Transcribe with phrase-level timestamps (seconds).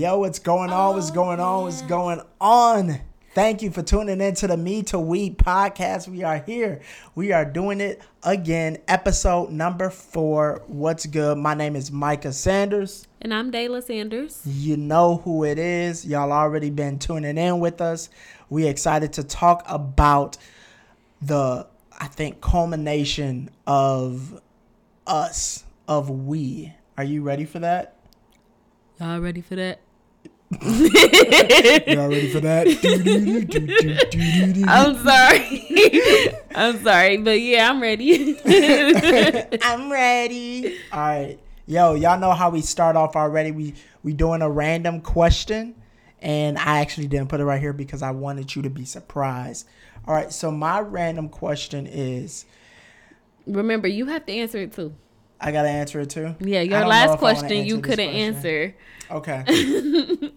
[0.00, 0.94] Yo, what's going on?
[0.94, 1.64] What's oh, going on?
[1.64, 2.98] What's going on?
[3.34, 6.08] Thank you for tuning in to the Me to We podcast.
[6.08, 6.80] We are here.
[7.14, 8.78] We are doing it again.
[8.88, 10.62] Episode number four.
[10.68, 11.36] What's good?
[11.36, 13.06] My name is Micah Sanders.
[13.20, 14.40] And I'm Dayla Sanders.
[14.46, 16.06] You know who it is.
[16.06, 18.08] Y'all already been tuning in with us.
[18.48, 20.38] We excited to talk about
[21.20, 21.66] the,
[22.00, 24.40] I think, culmination of
[25.06, 26.72] us, of we.
[26.96, 27.98] Are you ready for that?
[28.98, 29.80] Y'all ready for that?
[30.62, 32.66] Y'all ready for that?
[34.66, 36.34] I'm sorry.
[36.56, 38.36] I'm sorry, but yeah, I'm ready.
[39.62, 40.76] I'm ready.
[40.92, 41.38] All right.
[41.66, 43.52] Yo, y'all know how we start off already.
[43.52, 45.76] We we doing a random question
[46.20, 49.68] and I actually didn't put it right here because I wanted you to be surprised.
[50.06, 52.44] All right, so my random question is
[53.46, 54.94] Remember, you have to answer it too.
[55.40, 56.34] I got to answer it too.
[56.40, 58.34] Yeah, your last if I wanna question you couldn't question.
[58.34, 58.74] answer.
[59.10, 60.32] Okay.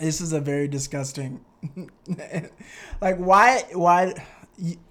[0.00, 1.44] This is a very disgusting.
[3.00, 4.14] like why why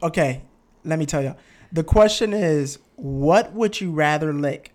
[0.03, 0.41] okay,
[0.85, 1.35] let me tell you.
[1.71, 4.73] The question is what would you rather lick?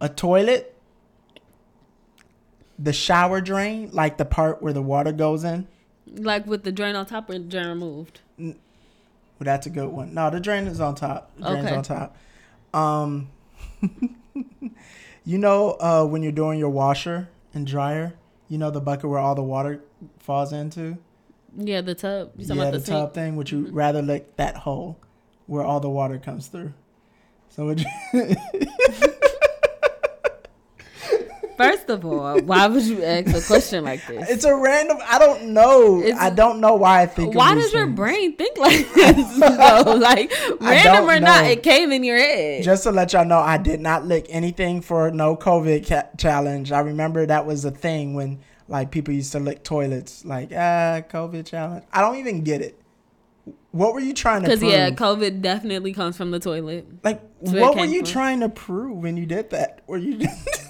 [0.00, 0.70] A toilet?
[2.78, 5.68] The shower drain, like the part where the water goes in?
[6.06, 8.20] Like with the drain on top or the drain removed.
[8.38, 8.54] Well,
[9.40, 10.12] that's a good one.
[10.14, 11.30] No, the drain is on top.
[11.36, 11.76] The drain's Okay.
[11.76, 12.16] on top.
[12.72, 13.30] Um,
[15.24, 18.14] you know uh, when you're doing your washer and dryer,
[18.54, 19.82] you know the bucket where all the water
[20.20, 20.96] falls into.
[21.56, 22.30] Yeah, the tub.
[22.36, 23.34] You yeah, the, the, tub thing.
[23.34, 23.74] Would you mm-hmm.
[23.74, 24.96] rather lick that hole
[25.46, 26.72] where all the water comes through?
[27.48, 27.86] So would you?
[31.56, 34.28] First of all, why would you ask a question like this?
[34.30, 34.98] it's a random.
[35.06, 36.00] I don't know.
[36.02, 37.34] It's- I don't know why I think.
[37.34, 39.38] Why does your brain think like this?
[39.38, 39.94] though?
[40.04, 42.62] Like random or not, it came in your head.
[42.64, 46.72] Just to let y'all know, I did not lick anything for no COVID ca- challenge.
[46.72, 51.00] I remember that was a thing when like people used to lick toilets, like ah
[51.08, 51.84] COVID challenge.
[51.92, 52.80] I don't even get it.
[53.72, 56.86] What were you trying to Because yeah, COVID definitely comes from the toilet.
[57.04, 58.06] like That's where it what were you from.
[58.12, 59.82] trying to prove when you did that?
[59.86, 60.18] Were you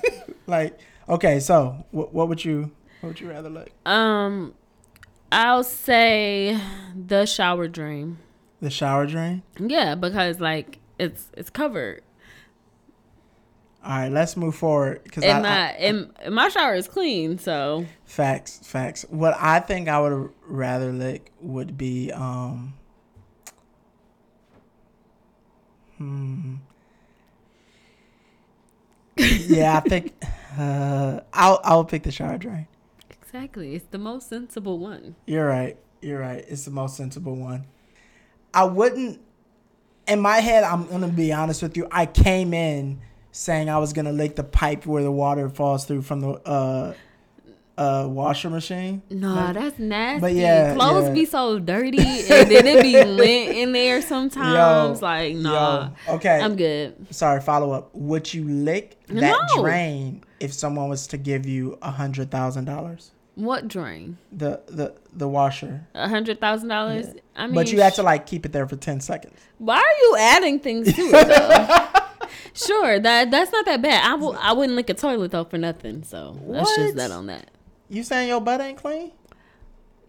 [0.47, 0.79] like
[1.09, 1.41] okay?
[1.41, 3.73] So what, what would you what would you rather lick?
[3.85, 4.55] Um,
[5.31, 6.59] I'll say
[6.95, 8.19] the shower drain.
[8.61, 9.43] The shower drain.
[9.59, 12.03] Yeah, because like it's it's covered,
[13.85, 15.45] All right, let's move forward because and,
[16.21, 17.39] and my shower is clean.
[17.39, 19.05] So Facts, facts.
[19.11, 22.75] What I think I would rather lick would be um
[25.99, 26.55] hmm.
[29.17, 30.15] Yeah, I think
[30.59, 32.67] uh I'll I'll pick the shower drain.
[33.11, 35.17] exactly, it's the most sensible one.
[35.27, 35.77] You're right.
[36.01, 36.45] You're right.
[36.49, 37.65] It's the most sensible one.
[38.53, 39.21] I wouldn't
[40.07, 41.89] in my head I'm going to be honest with you.
[41.91, 43.01] I came in
[43.33, 46.31] saying I was going to lick the pipe where the water falls through from the
[46.47, 46.95] uh
[47.77, 49.03] uh washer machine.
[49.11, 50.21] No, Like- that's nasty.
[50.21, 51.13] But yeah, clothes yeah.
[51.15, 55.03] be so dirty, and then it be lint in there sometimes.
[55.03, 56.41] like nah, Yo, okay.
[56.41, 56.95] I'm good.
[57.15, 57.91] Sorry, follow up.
[57.95, 59.63] Would you lick that No.
[59.63, 63.11] drain if someone was to give you a hundred thousand dollars?
[63.35, 64.19] What drain?
[64.31, 65.85] The the the washer.
[65.95, 67.07] A hundred thousand dollars.
[67.35, 69.35] I mean, but you had sh- to like keep it there for ten seconds.
[69.59, 74.05] Why are you adding things to it sure, that that's not that bad.
[74.07, 76.05] I w- I wouldn't lick a toilet though for nothing.
[76.05, 76.77] So that's What?
[76.77, 77.49] just that on that.
[77.95, 79.13] You saying your butt ain't clean?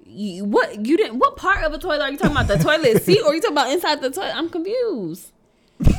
[0.08, 1.20] You, what you didn't?
[1.20, 2.48] What part of a toilet are you talking about?
[2.48, 4.36] The toilet seat, or you talking about inside the toilet?
[4.36, 5.32] I'm confused.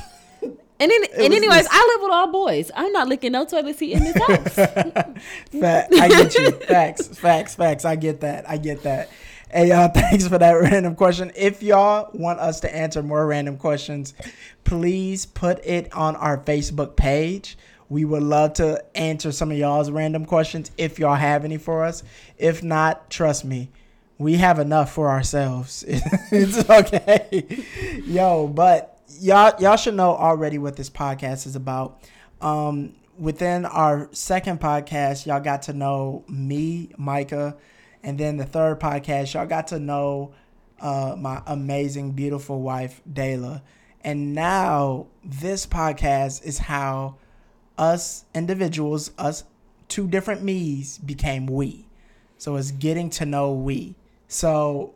[0.78, 2.70] And then, and anyways, this- I live with all boys.
[2.76, 4.54] I'm not licking no toilet seat in this house.
[5.58, 6.50] Fact, I get you.
[6.50, 7.86] facts, facts, facts.
[7.86, 8.46] I get that.
[8.46, 9.08] I get that.
[9.50, 11.32] Hey y'all, thanks for that random question.
[11.34, 14.12] If y'all want us to answer more random questions,
[14.64, 17.56] please put it on our Facebook page.
[17.88, 21.85] We would love to answer some of y'all's random questions if y'all have any for
[21.85, 22.03] us.
[22.38, 23.71] If not, trust me,
[24.19, 25.85] we have enough for ourselves.
[25.88, 27.65] it's okay.
[28.05, 32.03] Yo, but y'all y'all should know already what this podcast is about.
[32.41, 37.56] Um within our second podcast, y'all got to know me, Micah,
[38.03, 40.35] and then the third podcast, y'all got to know
[40.81, 43.62] uh, my amazing, beautiful wife, Dayla.
[44.03, 47.17] And now this podcast is how
[47.78, 49.44] us individuals, us
[49.88, 51.87] two different me's, became we.
[52.38, 53.94] So it's getting to know we.
[54.28, 54.94] So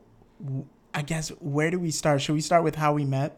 [0.94, 2.21] I guess where do we start?
[2.21, 3.37] Should we start with how we met?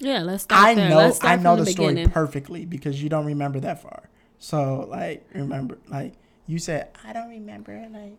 [0.00, 0.90] yeah, let's start I there.
[0.90, 4.08] know Let's I know from the, story perfectly because you don't remember that far.
[4.38, 6.14] So like remember like
[6.46, 8.16] you said I don't remember like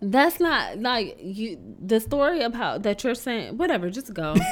[0.00, 1.60] That's not like you.
[1.84, 3.56] The story about that you're saying.
[3.56, 4.34] Whatever, just go.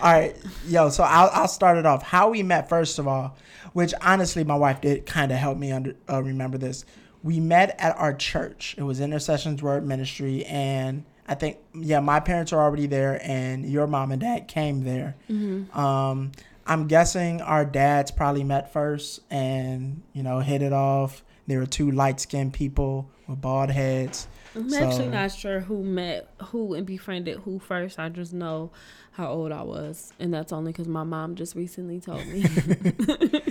[0.00, 0.36] All right,
[0.66, 0.90] yo.
[0.90, 2.02] So I'll I'll start it off.
[2.02, 3.36] How we met, first of all,
[3.72, 6.84] which honestly, my wife did kind of help me under uh, remember this.
[7.24, 8.76] We met at our church.
[8.78, 13.66] It was Intercessions Word Ministry, and I think yeah, my parents are already there, and
[13.66, 15.16] your mom and dad came there.
[15.28, 15.76] Mm-hmm.
[15.78, 16.30] Um,
[16.64, 21.24] I'm guessing our dads probably met first, and you know, hit it off.
[21.48, 24.28] There were two light skinned people with bald heads.
[24.54, 27.98] I'm So- actually not sure who met who and befriended who first.
[27.98, 28.70] I just know
[29.18, 32.44] how old I was, and that's only because my mom just recently told me.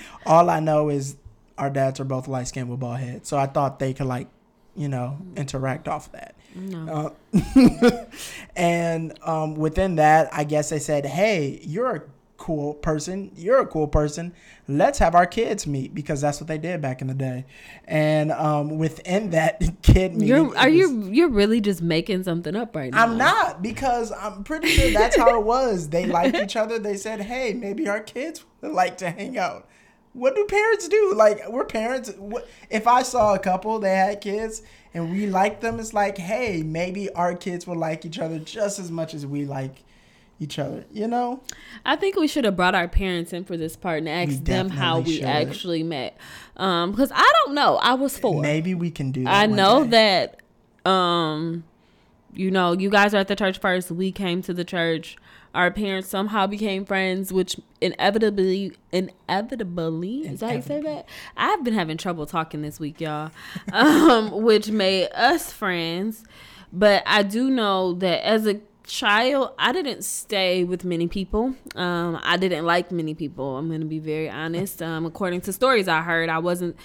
[0.25, 1.17] All I know is
[1.57, 4.29] our dads are both light skinned with bald heads, so I thought they could like,
[4.77, 6.35] you know, interact off that.
[6.55, 7.13] no.
[7.33, 8.05] Uh,
[8.55, 12.01] and um, within that, I guess they said, "Hey, you're a
[12.47, 13.31] cool person.
[13.35, 14.33] You're a cool person.
[14.69, 17.45] Let's have our kids meet because that's what they did back in the day."
[17.85, 22.55] And um, within that kid meeting, You're are was- you you're really just making something
[22.55, 23.03] up right now?
[23.03, 25.89] I'm not because I'm pretty sure that's how it was.
[25.89, 26.79] They liked each other.
[26.79, 29.67] They said, "Hey, maybe our kids would like to hang out."
[30.13, 31.13] What do parents do?
[31.15, 32.11] Like we're parents.
[32.69, 34.63] If I saw a couple they had kids
[34.93, 38.79] and we liked them, it's like, hey, maybe our kids will like each other just
[38.79, 39.83] as much as we like
[40.39, 40.85] each other.
[40.91, 41.41] You know?
[41.85, 44.69] I think we should have brought our parents in for this part and asked them
[44.69, 45.25] how we should.
[45.25, 46.17] actually met.
[46.55, 47.77] Um, because I don't know.
[47.77, 48.41] I was four.
[48.41, 49.23] Maybe we can do.
[49.23, 50.29] that I know day.
[50.83, 51.63] that um
[52.33, 53.89] you know, you guys are at the church first.
[53.89, 55.17] We came to the church.
[55.55, 61.07] Our parents somehow became friends, which inevitably inevitably is that how you say that?
[61.35, 63.31] I've been having trouble talking this week, y'all.
[63.73, 66.23] Um, which made us friends.
[66.71, 71.53] But I do know that as a child, I didn't stay with many people.
[71.75, 73.57] Um, I didn't like many people.
[73.57, 74.81] I'm gonna be very honest.
[74.81, 76.75] Um, according to stories I heard, I wasn't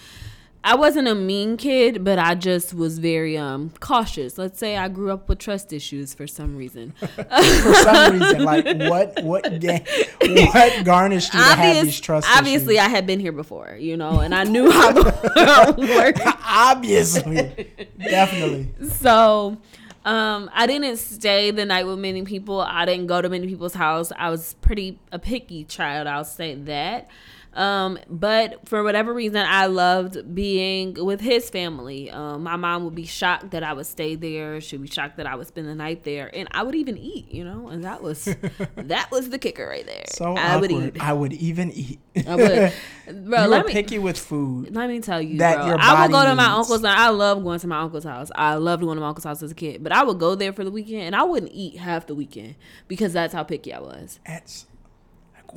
[0.64, 4.38] I wasn't a mean kid, but I just was very um cautious.
[4.38, 6.93] Let's say I grew up with trust issues for some reason.
[7.00, 9.84] for some reason, like what what ga-
[10.20, 12.76] what garnished you to have these trust obviously, issues?
[12.76, 16.20] Obviously, I had been here before, you know, and I knew how the world worked.
[16.46, 18.69] obviously, definitely.
[19.00, 19.58] So,
[20.04, 22.60] um, I didn't stay the night with many people.
[22.60, 24.10] I didn't go to many people's house.
[24.16, 26.06] I was pretty a picky child.
[26.06, 27.08] I'll say that.
[27.54, 32.10] Um, but for whatever reason, I loved being with his family.
[32.10, 34.60] Um, my mom would be shocked that I would stay there.
[34.60, 37.31] She'd be shocked that I would spend the night there, and I would even eat.
[37.31, 38.25] You know, and that was
[38.76, 40.04] that was the kicker right there.
[40.08, 40.96] So I would awkward.
[40.96, 41.02] eat.
[41.02, 42.00] I would even eat.
[42.26, 42.72] I would.
[43.25, 44.75] Bro, you let me picky with food.
[44.75, 45.76] let me tell you, that bro.
[45.78, 46.70] I would go to my needs.
[46.70, 46.84] uncle's.
[46.84, 48.31] I love going to my uncle's house.
[48.34, 49.82] I loved going to my uncle's house as a kid.
[49.82, 52.54] But I would go there for the weekend, and I wouldn't eat half the weekend
[52.88, 54.20] because that's how picky I was.
[54.26, 54.66] That's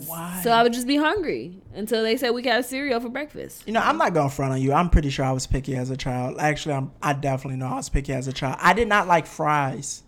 [0.06, 0.42] why?
[0.44, 3.64] So I would just be hungry until they said we could have cereal for breakfast.
[3.66, 4.74] you know, I'm not going to front on you.
[4.74, 6.38] I'm pretty sure I was picky as a child.
[6.40, 8.58] Actually, I'm, I definitely know I was picky as a child.
[8.60, 10.04] I did not like fries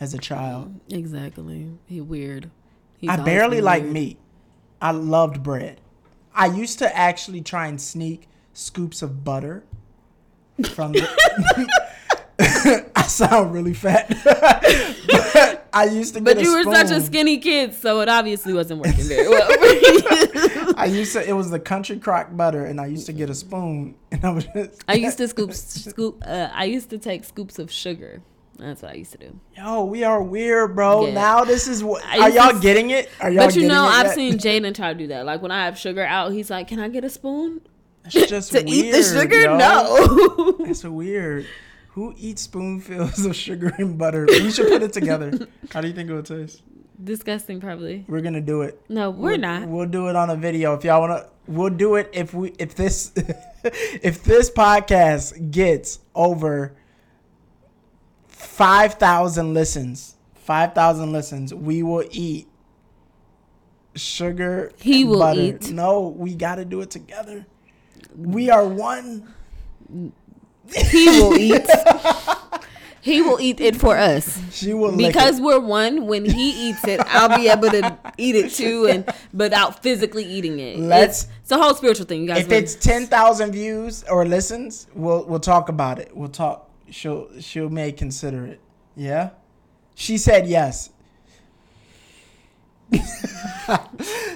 [0.00, 0.80] as a child.
[0.88, 1.70] Exactly.
[1.86, 2.50] He weird.
[2.98, 4.18] He's I barely like meat.
[4.80, 5.80] I loved bread.
[6.34, 9.64] I used to actually try and sneak scoops of butter
[10.70, 11.68] from the.
[12.96, 14.08] I sound really fat.
[14.24, 18.52] but I used to get But you were such a skinny kid, so it obviously
[18.52, 19.48] wasn't working very well.
[20.76, 21.26] I used to.
[21.26, 24.30] It was the country crock butter, and I used to get a spoon, and I
[24.30, 24.44] was.
[24.54, 26.22] Just, I used to scoop scoop.
[26.26, 28.22] Uh, I used to take scoops of sugar.
[28.58, 29.40] That's what I used to do.
[29.56, 31.06] Yo, we are weird, bro.
[31.06, 31.14] Yeah.
[31.14, 32.04] Now this is what.
[32.04, 33.08] Are y'all s- getting it?
[33.20, 34.14] Are y'all But you know, I've yet?
[34.14, 35.24] seen Jaden try to do that.
[35.24, 37.60] Like when I have sugar out, he's like, "Can I get a spoon
[38.04, 39.56] It's just to eat the sugar?" yo.
[39.56, 40.52] No.
[40.66, 41.46] That's weird.
[41.92, 44.26] Who eats spoonfuls of sugar and butter?
[44.26, 45.46] We should put it together.
[45.70, 46.62] How do you think it would taste?
[47.02, 48.04] Disgusting, probably.
[48.08, 48.80] We're gonna do it.
[48.88, 49.68] No, we're We'll- not.
[49.68, 51.26] We'll do it on a video if y'all wanna.
[51.46, 53.12] We'll do it if we if this
[53.64, 56.74] if this podcast gets over
[58.26, 60.16] five thousand listens.
[60.34, 61.52] Five thousand listens.
[61.52, 62.48] We will eat
[63.94, 64.72] sugar.
[64.78, 65.40] He and will butter.
[65.40, 65.70] eat.
[65.72, 67.46] No, we got to do it together.
[68.16, 69.32] We are one.
[70.76, 71.66] He will eat.
[73.00, 74.40] he will eat it for us.
[74.52, 78.52] She will Because we're one, when he eats it, I'll be able to eat it
[78.52, 80.78] too, and without physically eating it.
[80.78, 82.44] Let's- It's, it's a whole spiritual thing, you guys.
[82.46, 86.16] if it's ten thousand views or listens, we'll we'll talk about it.
[86.16, 86.70] We'll talk.
[86.90, 88.60] She'll she'll may consider it.
[88.96, 89.30] Yeah.
[89.94, 90.90] She said yes.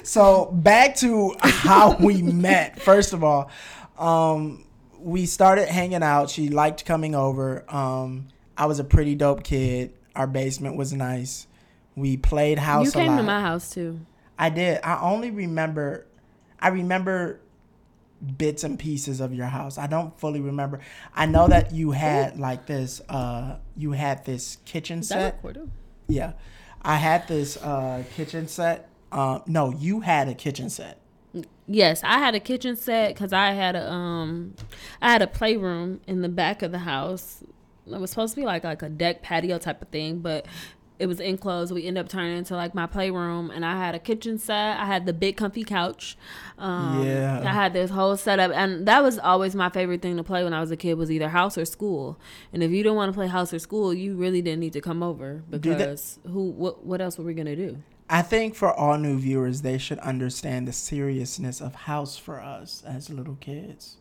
[0.02, 2.80] so back to how we met.
[2.80, 3.50] First of all,
[3.98, 4.64] um,
[5.06, 6.30] we started hanging out.
[6.30, 7.64] She liked coming over.
[7.72, 9.92] Um, I was a pretty dope kid.
[10.16, 11.46] Our basement was nice.
[11.94, 14.00] We played house you came to my house too.
[14.36, 14.80] I did.
[14.82, 16.06] I only remember.
[16.58, 17.38] I remember
[18.36, 19.78] bits and pieces of your house.
[19.78, 20.80] I don't fully remember.
[21.14, 23.00] I know that you had like this.
[23.08, 25.56] Uh, you had this kitchen Is that set.
[26.08, 26.32] Yeah,
[26.82, 28.88] I had this uh kitchen set.
[29.12, 30.98] Uh, no, you had a kitchen set.
[31.68, 34.54] Yes, I had a kitchen set because I had a um,
[35.02, 37.42] I had a playroom in the back of the house.
[37.86, 40.46] It was supposed to be like like a deck patio type of thing, but
[40.98, 41.74] it was enclosed.
[41.74, 44.78] We ended up turning into like my playroom, and I had a kitchen set.
[44.78, 46.16] I had the big comfy couch.
[46.56, 47.42] Um, Yeah.
[47.44, 50.54] I had this whole setup, and that was always my favorite thing to play when
[50.54, 50.94] I was a kid.
[50.94, 52.18] Was either house or school.
[52.52, 54.80] And if you didn't want to play house or school, you really didn't need to
[54.80, 56.50] come over because who?
[56.50, 56.86] What?
[56.86, 57.82] What else were we gonna do?
[58.08, 62.82] I think for all new viewers, they should understand the seriousness of house for us
[62.86, 63.96] as little kids.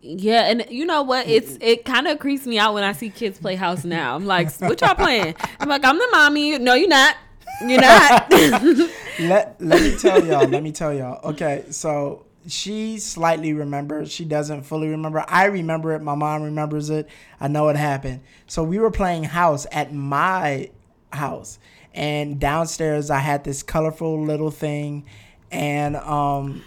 [0.00, 1.28] Yeah, and you know what?
[1.28, 4.16] It's it kind of creeps me out when I see kids play house now.
[4.16, 5.36] I'm like, what y'all playing?
[5.60, 6.58] I'm like, I'm the mommy.
[6.58, 7.16] No, you're not.
[7.64, 8.28] You're not.
[9.20, 10.48] let let me tell y'all.
[10.48, 11.20] Let me tell y'all.
[11.30, 14.10] Okay, so she slightly remembers.
[14.10, 15.24] She doesn't fully remember.
[15.28, 16.02] I remember it.
[16.02, 17.08] My mom remembers it.
[17.40, 18.22] I know it happened.
[18.48, 20.70] So we were playing house at my
[21.12, 21.58] house,
[21.94, 25.06] and downstairs I had this colorful little thing,
[25.50, 26.62] and um,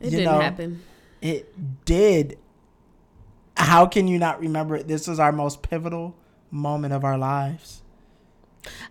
[0.00, 0.82] it you didn't know, happen.
[1.20, 2.38] It did.
[3.56, 4.88] How can you not remember it?
[4.88, 6.14] This was our most pivotal
[6.50, 7.82] moment of our lives.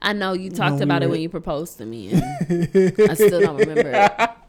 [0.01, 2.11] I know you talked we about it when you proposed to me.
[2.11, 2.23] And
[3.09, 4.29] I still don't remember it.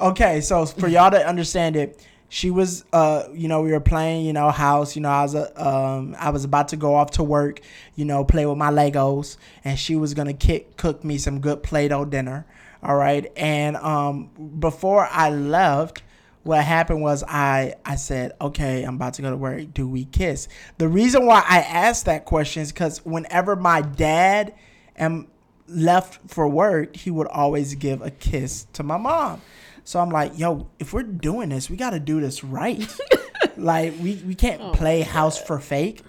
[0.00, 4.24] Okay, so for y'all to understand it, she was uh you know we were playing
[4.24, 7.10] you know house you know I was a, um I was about to go off
[7.12, 7.60] to work
[7.96, 11.62] you know play with my Legos and she was gonna kick cook me some good
[11.62, 12.46] Play-Doh dinner
[12.82, 13.30] all right?
[13.36, 16.02] And um before I left
[16.44, 19.74] what happened was I I said okay I'm about to go to work.
[19.74, 20.46] Do we kiss?
[20.78, 24.54] The reason why I asked that question is because whenever my dad
[24.94, 25.26] and
[25.66, 29.40] left for work, he would always give a kiss to my mom.
[29.84, 32.86] So I'm like, yo, if we're doing this, we got to do this right.
[33.56, 36.02] like we we can't Oh play house for fake.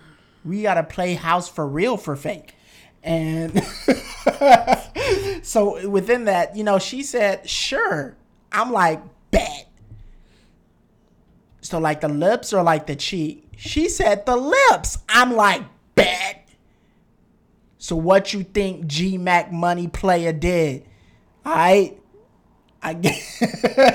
[0.43, 2.55] We got to play house for real for fake.
[3.03, 3.63] And
[5.41, 8.15] so within that, you know, she said, "Sure."
[8.51, 9.01] I'm like,
[9.31, 9.69] "Bet."
[11.61, 13.47] So like the lips or like the cheek?
[13.57, 14.97] She said the lips.
[15.09, 15.63] I'm like,
[15.95, 16.49] "Bet."
[17.77, 20.85] So what you think G Mac Money Player did?
[22.83, 22.93] I I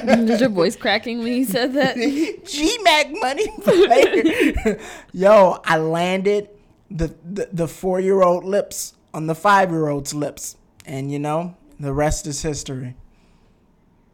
[0.05, 1.97] Did your voice cracking when you said that?
[2.45, 4.79] G Mac Money.
[5.13, 6.49] Yo, I landed
[6.91, 11.19] the the, the four year old lips on the five year old's lips, and you
[11.19, 12.95] know the rest is history.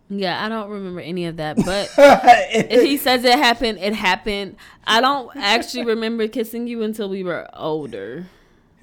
[0.08, 1.56] Yeah, I don't remember any of that.
[1.56, 4.56] But if he says it happened, it happened.
[4.86, 8.26] I don't actually remember kissing you until we were older.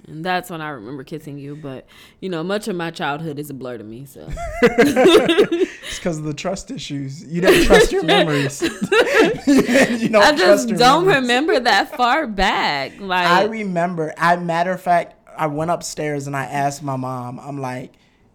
[0.09, 1.55] And that's when I remember kissing you.
[1.55, 1.87] But,
[2.19, 4.05] you know, much of my childhood is a blur to me.
[4.05, 4.27] So,
[4.61, 7.23] It's because of the trust issues.
[7.23, 8.61] You don't trust your memories.
[9.47, 11.21] you don't I just don't memories.
[11.21, 12.99] remember that far back.
[12.99, 14.13] Like, I remember.
[14.17, 17.39] I matter of fact, I went upstairs and I asked my mom.
[17.39, 17.93] I'm like,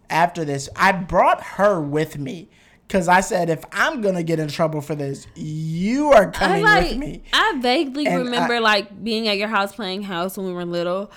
[0.09, 2.49] after this, I brought her with me
[2.87, 6.89] because I said, if I'm gonna get in trouble for this, you are coming like
[6.91, 7.23] with me.
[7.33, 10.65] I vaguely And remember I- like being at your house playing house when we were
[10.65, 11.11] little.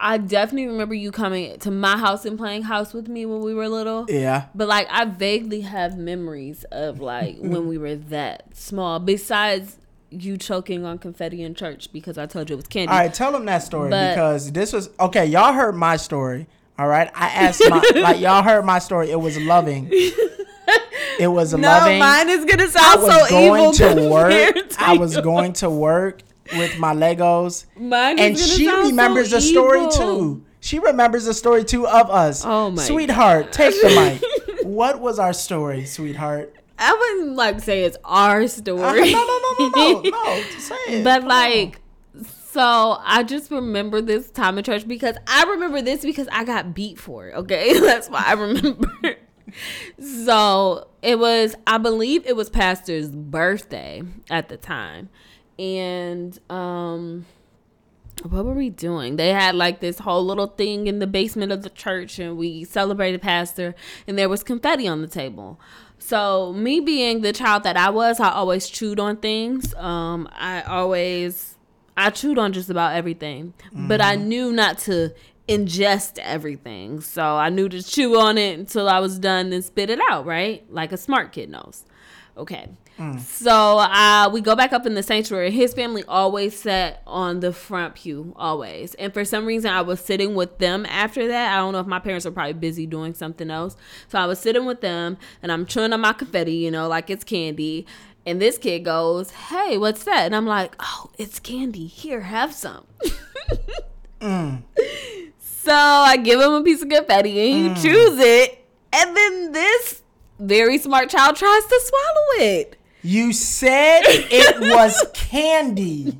[0.00, 3.52] I definitely remember you coming to my house and playing house with me when we
[3.54, 4.06] were little.
[4.08, 4.46] Yeah.
[4.54, 9.00] But like I vaguely have memories of like when we were that small.
[9.00, 9.76] Besides
[10.10, 12.92] you choking on confetti in church because I told you it was candy.
[12.92, 15.26] All right, tell them that story But- because this was okay.
[15.26, 16.46] Y'all heard my story.
[16.78, 19.10] All right, I asked my like y'all heard my story.
[19.10, 19.88] It was loving.
[19.90, 21.98] It was no, loving.
[21.98, 24.54] mine is gonna I sound was so evil to work.
[24.54, 26.22] to I was going to work
[26.56, 29.90] with my Legos, Mine and she so remembers the story evil.
[29.92, 30.44] too.
[30.60, 32.44] She remembers the story too of us.
[32.44, 33.88] Oh my sweetheart, take the
[34.48, 34.62] mic.
[34.64, 36.54] what was our story, sweetheart?
[36.78, 38.80] I wouldn't like say it's our story.
[38.82, 40.42] Uh, no, no, no, no, no, no.
[40.58, 41.04] Say it.
[41.04, 41.80] But Come like,
[42.50, 46.74] so I just remember this time in church because I remember this because I got
[46.74, 47.34] beat for it.
[47.34, 49.16] Okay, that's why I remember.
[50.00, 55.08] so it was, I believe it was Pastor's birthday at the time,
[55.58, 57.26] and um.
[58.28, 59.14] What were we doing?
[59.14, 62.64] They had like this whole little thing in the basement of the church, and we
[62.64, 63.76] celebrated Pastor,
[64.08, 65.60] and there was confetti on the table.
[66.00, 69.74] So, me being the child that I was, I always chewed on things.
[69.74, 71.56] Um, I always,
[71.96, 75.12] I chewed on just about everything, but I knew not to
[75.48, 77.00] ingest everything.
[77.00, 80.24] So, I knew to chew on it until I was done and spit it out,
[80.24, 80.64] right?
[80.72, 81.84] Like a smart kid knows.
[82.36, 82.68] Okay.
[82.98, 83.20] Mm.
[83.20, 85.50] So uh, we go back up in the sanctuary.
[85.50, 88.94] His family always sat on the front pew, always.
[88.94, 91.54] And for some reason, I was sitting with them after that.
[91.54, 93.76] I don't know if my parents were probably busy doing something else.
[94.08, 97.08] So I was sitting with them and I'm chewing on my confetti, you know, like
[97.08, 97.86] it's candy.
[98.26, 100.26] And this kid goes, Hey, what's that?
[100.26, 101.86] And I'm like, Oh, it's candy.
[101.86, 102.84] Here, have some.
[104.20, 104.62] Mm.
[105.40, 107.82] So I give him a piece of confetti and he mm.
[107.82, 108.64] chews it.
[108.92, 110.02] And then this
[110.38, 112.77] very smart child tries to swallow it.
[113.02, 116.18] You said it was candy.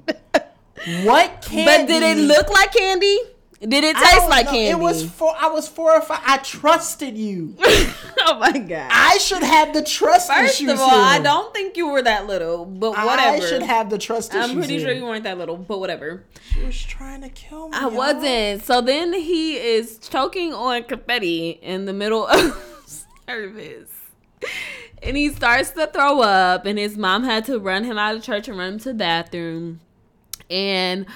[1.05, 1.65] What candy?
[1.65, 3.19] But did it look like candy?
[3.61, 4.53] Did it taste like know.
[4.53, 4.71] candy?
[4.71, 5.35] It was four.
[5.37, 6.21] I was four or five.
[6.25, 7.57] I trusted you.
[7.61, 8.89] oh my god!
[8.93, 10.71] I should have the trust First issues.
[10.71, 11.01] First of all, here.
[11.01, 13.21] I don't think you were that little, but whatever.
[13.21, 14.87] I should have the trust I'm pretty here.
[14.87, 16.23] sure you weren't that little, but whatever.
[16.55, 17.77] She was trying to kill me.
[17.77, 17.91] I y'all.
[17.91, 18.63] wasn't.
[18.63, 23.91] So then he is choking on confetti in the middle of service.
[25.03, 28.23] And he starts to throw up, and his mom had to run him out of
[28.23, 29.81] church and run him to the bathroom.
[30.51, 31.07] And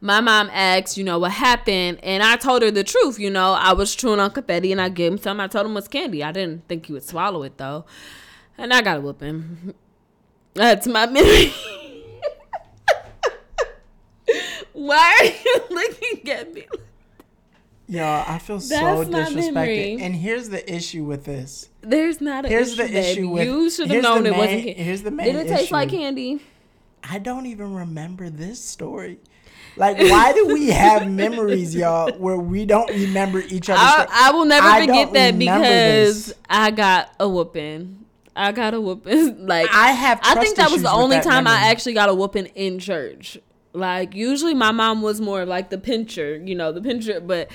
[0.00, 3.18] my mom asked, you know, what happened, and I told her the truth.
[3.18, 5.40] You know, I was chewing on confetti, and I gave him some.
[5.40, 6.24] I told him it was candy.
[6.24, 7.84] I didn't think he would swallow it though,
[8.56, 9.74] and I got a whooping.
[10.54, 11.52] That's my memory.
[14.72, 16.66] Why are you looking at me?
[17.90, 20.00] Yeah, I feel so disrespected.
[20.00, 21.68] And here's the issue with this.
[21.80, 22.86] There's not an here's issue.
[22.86, 24.62] the issue with you should have known it main, wasn't.
[24.62, 24.82] Candy.
[24.82, 25.34] Here's the main.
[25.34, 26.40] Did it taste like candy?
[27.02, 29.18] I don't even remember this story.
[29.76, 33.80] Like, why do we have memories, y'all, where we don't remember each other?
[33.80, 36.34] I, I, will never I forget that because this.
[36.48, 38.04] I got a whooping.
[38.36, 39.46] I got a whooping.
[39.48, 40.20] Like I have.
[40.22, 41.60] I think that was the only time memory.
[41.60, 43.36] I actually got a whooping in church.
[43.72, 47.20] Like usually, my mom was more like the pincher, you know, the pincher.
[47.20, 47.50] But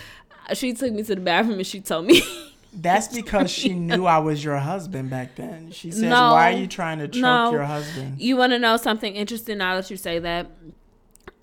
[0.53, 2.21] she took me to the bathroom and she told me.
[2.73, 5.71] That's because she knew I was your husband back then.
[5.71, 7.51] She said, no, "Why are you trying to choke no.
[7.51, 9.59] your husband?" You want to know something interesting?
[9.59, 10.47] Now that you say that,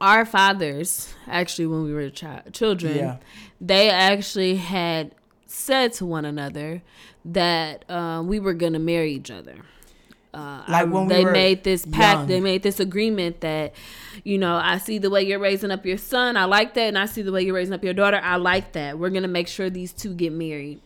[0.03, 3.17] our fathers actually when we were child, children yeah.
[3.61, 5.15] they actually had
[5.47, 6.83] said to one another
[7.25, 9.55] that uh, we were gonna marry each other
[10.35, 12.27] uh, like when we they made this pact young.
[12.27, 13.75] they made this agreement that
[14.25, 16.99] you know i see the way you're raising up your son i like that and
[16.99, 19.47] i see the way you're raising up your daughter i like that we're gonna make
[19.47, 20.81] sure these two get married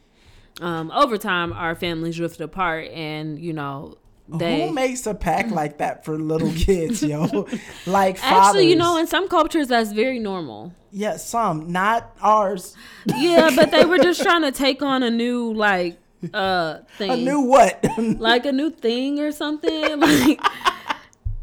[0.60, 3.96] um, over time our families drifted apart and you know
[4.28, 7.46] they, Who makes a pact like that for little kids, yo?
[7.86, 8.46] like fathers.
[8.48, 10.72] actually, you know, in some cultures that's very normal.
[10.90, 12.74] Yeah, some, not ours.
[13.06, 15.98] Yeah, but they were just trying to take on a new like
[16.34, 17.10] uh thing.
[17.10, 17.84] A new what?
[17.98, 20.00] like a new thing or something.
[20.06, 20.40] Like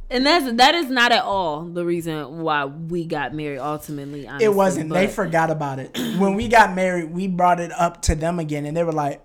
[0.10, 4.46] and that's that is not at all the reason why we got married ultimately honestly,
[4.46, 8.14] it wasn't they forgot about it when we got married we brought it up to
[8.14, 9.22] them again and they were like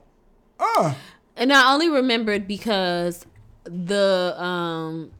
[0.59, 0.95] uh
[1.37, 3.27] and i only remembered because
[3.65, 5.11] the um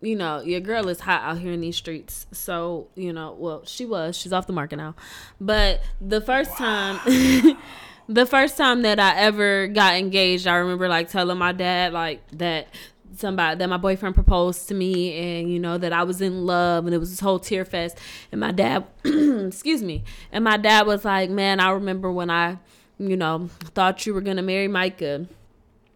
[0.00, 2.26] you know, your girl is hot out here in these streets.
[2.32, 4.16] So, you know, well, she was.
[4.16, 4.94] She's off the market now.
[5.40, 7.00] But the first wow.
[7.02, 7.56] time
[8.08, 12.26] the first time that I ever got engaged, I remember like telling my dad like
[12.32, 12.68] that
[13.16, 16.86] somebody that my boyfriend proposed to me and you know that I was in love
[16.86, 17.98] and it was this whole tear fest
[18.30, 22.58] and my dad excuse me and my dad was like man I remember when I
[22.98, 25.26] you know thought you were gonna marry Micah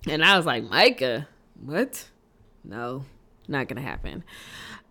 [0.09, 1.29] and I was like Micah
[1.65, 2.09] what?
[2.65, 3.05] No,
[3.49, 4.25] not gonna happen.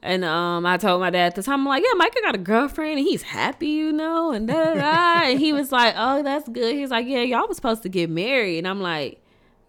[0.03, 2.39] And um, I told my dad at the time, I'm like, yeah, Micah got a
[2.39, 5.21] girlfriend and he's happy, you know, and da da da.
[5.29, 6.73] and he was like, oh, that's good.
[6.75, 8.57] He's like, yeah, y'all was supposed to get married.
[8.59, 9.23] And I'm like,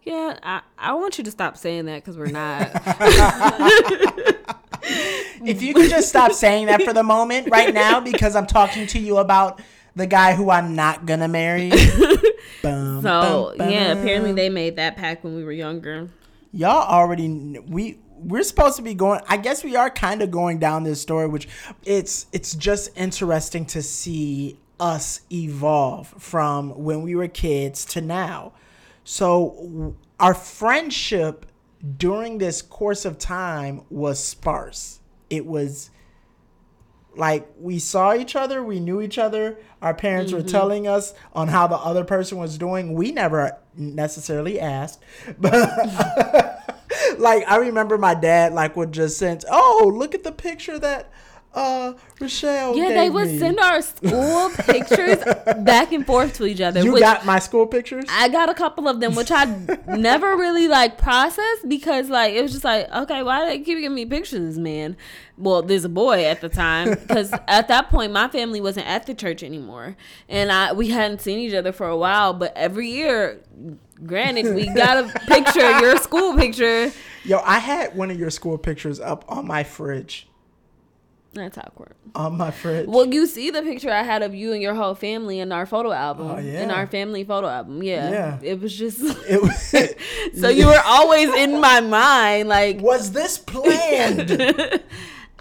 [0.04, 2.70] yeah, I, I want you to stop saying that because we're not.
[5.44, 8.86] if you could just stop saying that for the moment right now, because I'm talking
[8.88, 9.60] to you about
[9.94, 11.70] the guy who I'm not gonna marry.
[12.62, 13.70] bum, so bum, bum.
[13.70, 16.08] yeah, apparently they made that pact when we were younger
[16.52, 17.28] y'all already
[17.66, 21.00] we we're supposed to be going i guess we are kind of going down this
[21.00, 21.48] story which
[21.84, 28.52] it's it's just interesting to see us evolve from when we were kids to now.
[29.04, 31.46] So our friendship
[31.96, 34.98] during this course of time was sparse.
[35.30, 35.90] It was
[37.14, 40.42] like we saw each other we knew each other our parents mm-hmm.
[40.42, 42.94] were telling us on how the other person was doing.
[42.94, 45.02] We never necessarily asked
[45.38, 46.61] but
[47.18, 51.10] like i remember my dad like would just send oh look at the picture that
[51.54, 52.76] uh Rochelle.
[52.76, 53.38] Yeah, they would me.
[53.38, 55.18] send our school pictures
[55.58, 56.82] back and forth to each other.
[56.82, 58.04] You got my school pictures?
[58.08, 59.44] I got a couple of them, which I
[59.86, 63.78] never really like processed because like it was just like, okay, why do they keep
[63.78, 64.96] giving me pictures, man?
[65.36, 69.06] Well, there's a boy at the time because at that point my family wasn't at
[69.06, 69.96] the church anymore,
[70.28, 72.32] and I we hadn't seen each other for a while.
[72.32, 73.42] But every year,
[74.06, 76.92] granted, we got a picture, your school picture.
[77.24, 80.26] Yo, I had one of your school pictures up on my fridge
[81.34, 81.94] that's awkward.
[82.14, 82.86] On my fridge.
[82.86, 85.64] Well, you see the picture I had of you and your whole family in our
[85.64, 86.30] photo album.
[86.30, 86.62] Oh, yeah.
[86.62, 87.82] In our family photo album.
[87.82, 88.10] Yeah.
[88.10, 88.38] Yeah.
[88.42, 89.00] It was just.
[89.28, 89.74] It was.
[90.40, 92.48] so you were always in my mind.
[92.48, 92.80] Like.
[92.80, 94.30] Was this planned?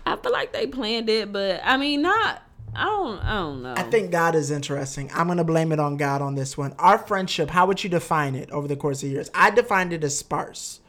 [0.05, 2.41] I feel like they planned it, but I mean, not
[2.75, 3.19] I don't.
[3.19, 3.73] I don't know.
[3.75, 5.09] I think God is interesting.
[5.13, 6.73] I'm gonna blame it on God on this one.
[6.79, 7.49] Our friendship.
[7.49, 9.29] How would you define it over the course of years?
[9.35, 10.79] I defined it as sparse.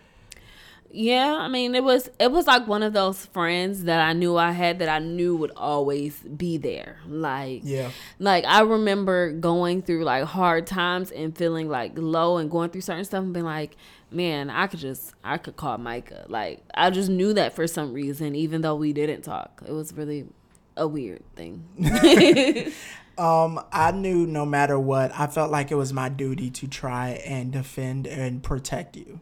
[0.94, 4.36] Yeah, I mean, it was it was like one of those friends that I knew
[4.36, 6.98] I had that I knew would always be there.
[7.08, 7.90] Like, Yeah.
[8.18, 12.82] like I remember going through like hard times and feeling like low and going through
[12.82, 13.74] certain stuff and being like,
[14.10, 16.26] man, I could just I could call Micah.
[16.28, 19.62] Like, I just knew that for some reason, even though we didn't talk.
[19.66, 20.26] It was really
[20.76, 21.64] a weird thing.
[23.18, 27.10] Um, I knew no matter what, I felt like it was my duty to try
[27.26, 29.20] and defend and protect you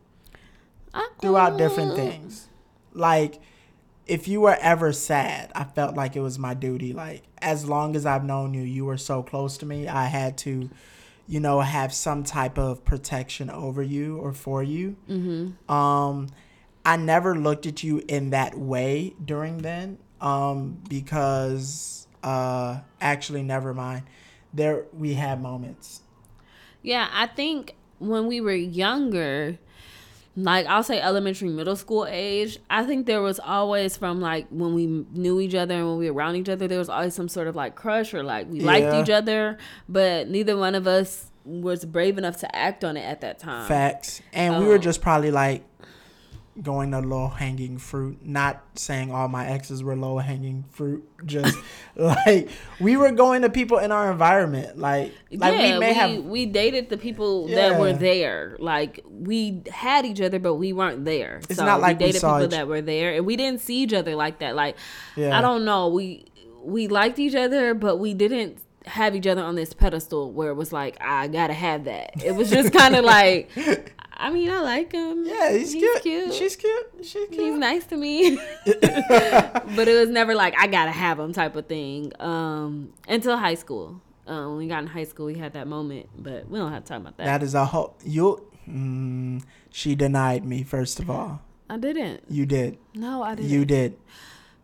[1.20, 2.48] throughout different things.
[2.92, 3.40] Like,
[4.06, 6.92] if you were ever sad, I felt like it was my duty.
[6.92, 10.38] Like, as long as I've known you, you were so close to me, I had
[10.38, 10.70] to,
[11.26, 14.96] you know, have some type of protection over you or for you.
[15.08, 15.70] Mm-hmm.
[15.72, 16.28] Um,
[16.84, 23.74] I never looked at you in that way during then, um, because, uh, actually, never
[23.74, 24.02] mind.
[24.52, 26.00] There, we had moments.
[26.82, 29.58] Yeah, I think when we were younger,
[30.36, 34.74] like I'll say elementary, middle school age, I think there was always from like when
[34.74, 37.28] we knew each other and when we were around each other, there was always some
[37.28, 41.26] sort of like crush or like we liked each other, but neither one of us
[41.44, 43.66] was brave enough to act on it at that time.
[43.68, 44.20] Facts.
[44.32, 44.78] And we were Oh.
[44.78, 45.64] just probably like
[46.62, 48.24] going to low hanging fruit.
[48.24, 51.08] Not saying all my exes were low hanging fruit.
[51.24, 51.58] Just
[51.96, 54.78] like we were going to people in our environment.
[54.78, 58.56] Like like yeah, we may we, have we dated the people that were there.
[58.58, 61.40] Like we had each other, but we weren't there.
[61.48, 63.36] It's so not like we we dated saw people each- that were there, and we
[63.36, 64.54] didn't see each other like that.
[64.54, 64.76] Like
[65.16, 65.36] Yeah.
[65.36, 66.26] I don't know, we
[66.62, 70.54] we liked each other, but we didn't have each other on this pedestal where it
[70.54, 72.22] was like I gotta have that.
[72.24, 73.50] It was just kind of like,
[74.20, 75.24] I mean, I like him.
[75.24, 76.34] Yeah, he's, cute.
[76.34, 76.86] She's cute.
[77.02, 77.34] She's cute.
[77.34, 78.36] He's nice to me.
[78.66, 82.12] but it was never like I gotta have him type of thing.
[82.20, 84.00] Um, until high school.
[84.26, 86.84] Um, when we got in high school, we had that moment, but we don't have
[86.84, 87.24] to talk about that.
[87.24, 91.40] That is a whole you mm, she denied me first of all.
[91.70, 92.24] I didn't.
[92.28, 92.78] You did.
[92.94, 93.50] No, I didn't.
[93.50, 93.96] You did.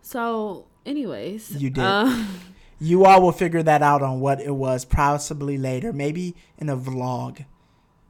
[0.03, 1.83] So, anyways, You did.
[1.83, 2.29] Um,
[2.79, 6.77] You all will figure that out on what it was possibly later, maybe in a
[6.77, 7.47] vlog.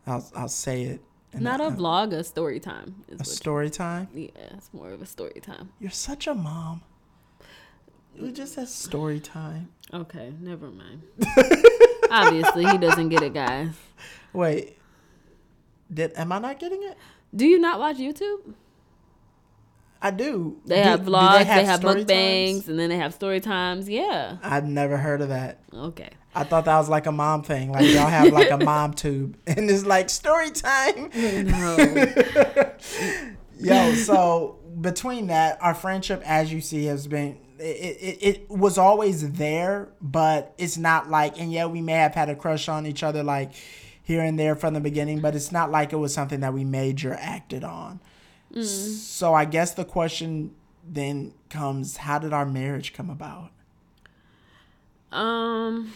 [0.07, 1.01] I'll I'll say it.
[1.41, 3.05] Not a vlog, a story time.
[3.19, 4.09] A story time.
[4.15, 5.71] yeah, it's more of a story time.
[5.81, 6.83] You're such a mom.
[8.15, 9.69] You just said story time.
[9.93, 11.03] Okay, never mind.
[12.11, 13.75] Obviously, he doesn't get it, guys.
[14.33, 14.79] Wait.
[15.93, 16.97] Did am I not getting it?
[17.35, 18.55] Do you not watch YouTube?
[20.01, 20.61] I do.
[20.67, 22.69] They Do- have vlogs, they have, story mukbangs, times?
[22.69, 23.89] and then they have story times.
[23.89, 24.37] Yeah.
[24.43, 25.61] I've never heard of that.
[25.73, 26.11] Okay.
[26.37, 27.73] I thought that was like a mom thing.
[27.73, 31.11] Like y'all have like a mom tube, and it's like story time.
[31.15, 32.73] No.
[33.59, 38.77] Yo, so between that, our friendship, as you see, has been it, it, it was
[38.77, 42.87] always there, but it's not like and yeah, we may have had a crush on
[42.87, 43.53] each other like
[44.03, 46.65] here and there from the beginning, but it's not like it was something that we
[46.65, 47.99] major acted on.
[48.63, 50.55] So I guess the question
[50.87, 53.51] then comes, how did our marriage come about?
[55.11, 55.93] Um,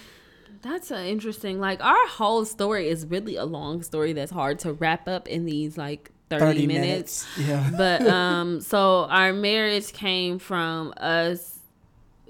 [0.62, 1.60] that's an interesting.
[1.60, 5.44] Like our whole story is really a long story that's hard to wrap up in
[5.44, 7.26] these like thirty, minutes.
[7.38, 7.70] Yeah.
[7.76, 11.58] But um, so our marriage came from us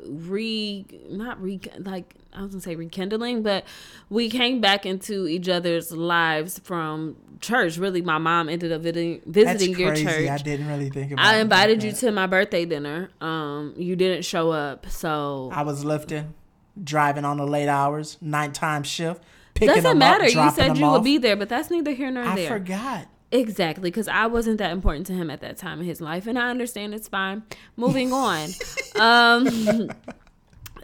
[0.07, 3.65] re not re like I was gonna say rekindling, but
[4.09, 7.77] we came back into each other's lives from church.
[7.77, 10.29] Really, my mom ended up visiting, visiting your church.
[10.29, 13.11] I didn't really think about I invited like you to my birthday dinner.
[13.21, 16.35] Um, you didn't show up, so I was lifting,
[16.83, 19.23] driving on the late hours, nighttime shift,
[19.55, 19.77] picking up.
[19.77, 20.25] Doesn't matter.
[20.25, 20.93] up, You said you off.
[20.95, 22.47] would be there, but that's neither here nor I there.
[22.53, 23.07] I forgot.
[23.33, 26.37] Exactly, because I wasn't that important to him at that time in his life, and
[26.39, 27.43] I understand it's fine.
[27.77, 28.49] Moving on.
[29.01, 29.89] Um,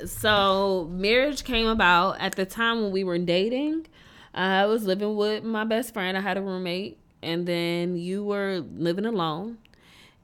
[0.06, 3.86] so marriage came about at the time when we were dating.
[4.34, 6.16] I was living with my best friend.
[6.16, 9.58] I had a roommate, and then you were living alone.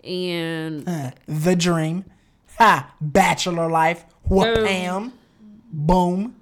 [0.04, 2.04] And Uh, the dream.
[2.58, 2.94] Ha!
[3.00, 4.04] Bachelor life.
[4.24, 4.66] What Boom.
[4.66, 5.12] Pam?
[5.72, 6.36] Boom.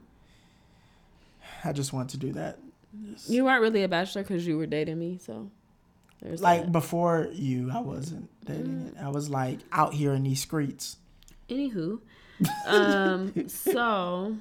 [1.64, 2.58] I just want to do that.
[3.28, 5.50] you weren't really a bachelor because you were dating me, so
[6.20, 6.72] there's Like that.
[6.72, 9.02] before you, I wasn't dating it.
[9.02, 10.96] I was like out here in these streets.
[11.48, 12.00] Anywho,
[12.66, 14.36] um, so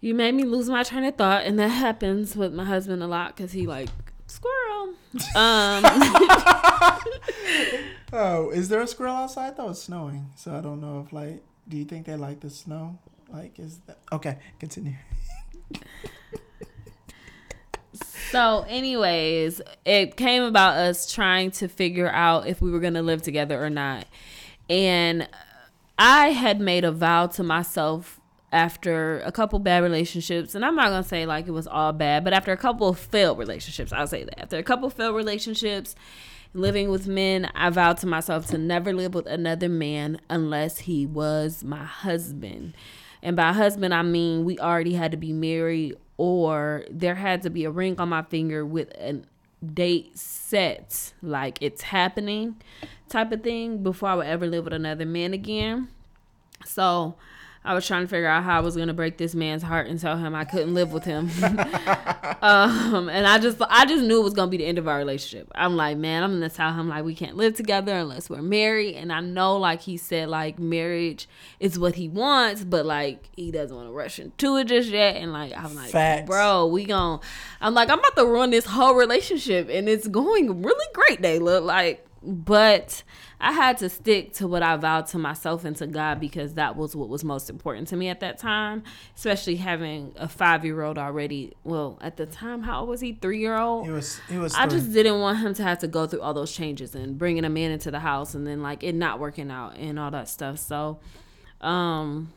[0.00, 3.06] you made me lose my train of thought, and that happens with my husband a
[3.06, 3.88] lot because he like
[4.26, 4.94] squirrel.
[5.36, 5.84] Um,
[8.12, 9.56] Oh, is there a squirrel outside?
[9.56, 9.70] though?
[9.70, 11.42] it's snowing, so I don't know if like.
[11.70, 12.98] Do you think they like the snow?
[13.32, 14.38] Like, is that okay?
[14.58, 14.94] Continue.
[18.32, 23.22] so, anyways, it came about us trying to figure out if we were gonna live
[23.22, 24.06] together or not,
[24.68, 25.28] and
[25.96, 30.88] I had made a vow to myself after a couple bad relationships, and I'm not
[30.88, 34.24] gonna say like it was all bad, but after a couple failed relationships, I'll say
[34.24, 34.42] that.
[34.42, 35.94] After a couple failed relationships,
[36.52, 41.06] living with men, I vowed to myself to never live with another man unless he
[41.06, 42.74] was my husband.
[43.22, 47.50] And by husband, I mean we already had to be married or there had to
[47.50, 49.22] be a ring on my finger with a
[49.64, 52.56] date set, like it's happening
[53.08, 55.88] type of thing before I would ever live with another man again.
[56.64, 57.16] So
[57.62, 60.00] I was trying to figure out how I was gonna break this man's heart and
[60.00, 61.30] tell him I couldn't live with him.
[62.42, 64.96] um, and I just I just knew it was gonna be the end of our
[64.96, 65.50] relationship.
[65.54, 68.94] I'm like, man, I'm gonna tell him like we can't live together unless we're married.
[68.94, 73.50] And I know like he said like marriage is what he wants, but like he
[73.50, 75.16] doesn't want to rush into it just yet.
[75.16, 76.26] And like I'm like, Facts.
[76.26, 77.20] bro, we gon'
[77.60, 81.20] I'm like I'm about to run this whole relationship and it's going really great.
[81.20, 83.02] They look like, but
[83.42, 86.76] I had to stick to what I vowed to myself and to God because that
[86.76, 88.82] was what was most important to me at that time,
[89.16, 91.54] especially having a five year old already.
[91.64, 93.14] Well, at the time, how old was he?
[93.14, 93.86] Three year old?
[93.86, 94.54] He was, he was.
[94.54, 97.46] I just didn't want him to have to go through all those changes and bringing
[97.46, 100.28] a man into the house and then like it not working out and all that
[100.28, 100.58] stuff.
[100.58, 100.98] So,
[101.62, 102.34] um,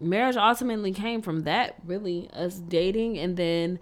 [0.00, 3.78] marriage ultimately came from that, really, us dating and then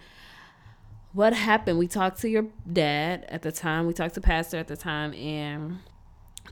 [1.12, 4.66] what happened we talked to your dad at the time we talked to pastor at
[4.66, 5.78] the time and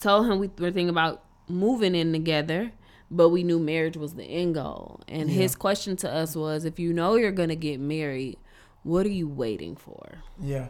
[0.00, 2.72] told him we were thinking about moving in together,
[3.10, 5.00] but we knew marriage was the end goal.
[5.08, 5.36] And yeah.
[5.36, 8.38] his question to us was, if you know you're gonna get married,
[8.82, 10.22] what are you waiting for?
[10.40, 10.68] Yeah.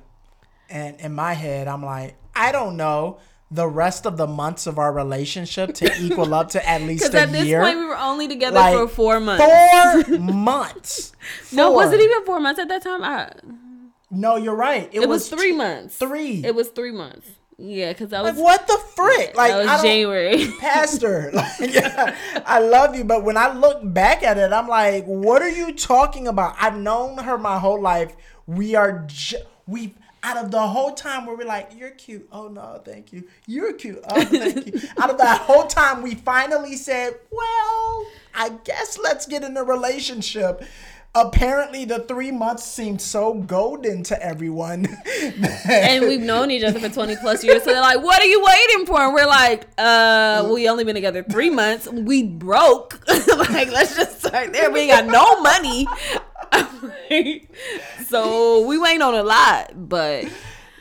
[0.68, 3.18] And in my head, I'm like, I don't know
[3.50, 7.16] the rest of the months of our relationship to equal up to at least a
[7.16, 7.26] year.
[7.26, 9.44] Because at this point, we were only together like, for four months.
[9.44, 11.12] Four months.
[11.42, 11.56] Four.
[11.56, 13.02] No, was it even four months at that time?
[13.02, 13.32] I...
[14.10, 14.88] No, you're right.
[14.92, 15.96] It, it was, was, three months.
[15.96, 16.44] Three.
[16.44, 17.28] It was three months.
[17.62, 19.36] Yeah, because I was like, what the frick?
[19.36, 20.48] Like, that was January.
[20.60, 25.04] Pastor, like, yeah, I love you, but when I look back at it, I'm like,
[25.04, 26.56] what are you talking about?
[26.58, 28.16] I've known her my whole life.
[28.46, 32.28] We are, ju- we out of the whole time where we're like, you're cute.
[32.32, 33.24] Oh no, thank you.
[33.46, 34.00] You're cute.
[34.08, 34.80] Oh, thank you.
[35.00, 39.64] out of that whole time, we finally said, well, I guess let's get in a
[39.64, 40.62] relationship
[41.14, 44.86] apparently the three months seemed so golden to everyone.
[45.68, 47.62] and we've known each other for 20 plus years.
[47.64, 49.00] So they're like, what are you waiting for?
[49.00, 51.88] And we're like, uh, we only been together three months.
[51.88, 53.00] We broke.
[53.08, 54.70] like, let's just start there.
[54.70, 55.86] We got no money.
[58.06, 60.24] so we waiting on a lot, but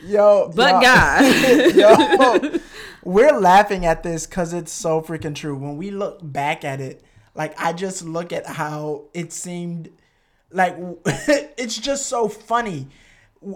[0.02, 2.58] yo, but yo, God, yo,
[3.04, 5.54] we're laughing at this because it's so freaking true.
[5.56, 9.90] When we look back at it, like I just look at how it seemed
[10.50, 12.88] like it's just so funny.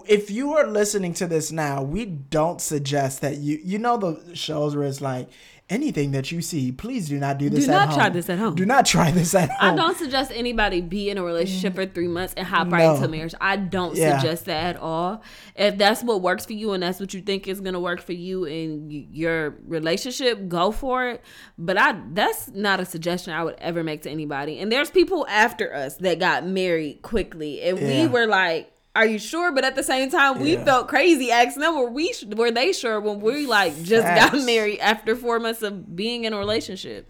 [0.07, 4.35] If you are listening to this now, we don't suggest that you you know the
[4.35, 5.29] shows where it's like
[5.69, 7.65] anything that you see, please do not do this.
[7.65, 8.55] Do not try this at home.
[8.55, 9.73] Do not try this at home.
[9.73, 13.07] I don't suggest anybody be in a relationship for three months and hop right into
[13.07, 13.33] marriage.
[13.41, 14.19] I don't yeah.
[14.19, 15.23] suggest that at all.
[15.55, 18.13] If that's what works for you and that's what you think is gonna work for
[18.13, 21.23] you in your relationship, go for it.
[21.57, 24.59] But I that's not a suggestion I would ever make to anybody.
[24.59, 28.03] And there's people after us that got married quickly, and yeah.
[28.03, 29.51] we were like are you sure?
[29.51, 30.63] But at the same time, we yeah.
[30.63, 34.31] felt crazy asking them, were we, were they sure when we like just Facts.
[34.31, 37.09] got married after four months of being in a relationship?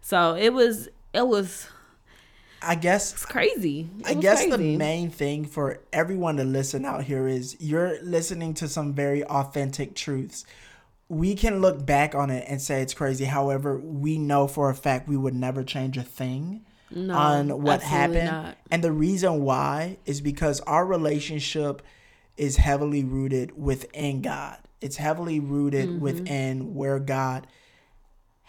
[0.00, 1.68] So it was, it was.
[2.60, 3.88] I guess it's crazy.
[4.00, 4.56] It I guess crazy.
[4.56, 9.24] the main thing for everyone to listen out here is you're listening to some very
[9.24, 10.44] authentic truths.
[11.08, 13.26] We can look back on it and say it's crazy.
[13.26, 17.82] However, we know for a fact we would never change a thing no, on what
[17.82, 18.26] happened.
[18.26, 18.58] Not.
[18.70, 21.82] And the reason why is because our relationship
[22.36, 24.58] is heavily rooted within God.
[24.80, 26.00] It's heavily rooted mm-hmm.
[26.00, 27.46] within where God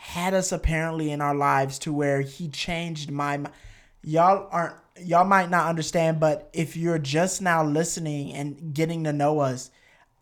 [0.03, 3.39] had us apparently in our lives to where he changed my
[4.03, 9.13] y'all aren't y'all might not understand but if you're just now listening and getting to
[9.13, 9.71] know us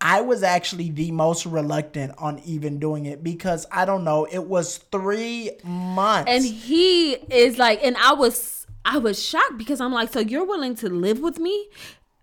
[0.01, 4.45] I was actually the most reluctant on even doing it because I don't know, it
[4.45, 6.29] was three months.
[6.29, 10.45] And he is like, and I was I was shocked because I'm like, so you're
[10.45, 11.69] willing to live with me,